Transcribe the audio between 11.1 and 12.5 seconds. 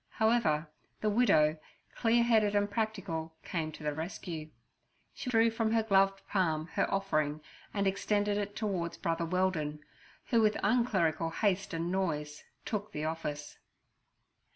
haste and noise